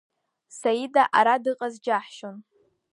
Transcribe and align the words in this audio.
Саида 0.59 1.03
ара 1.17 1.35
дыҟаз 1.43 1.75
џьаҳшьон. 1.83 2.37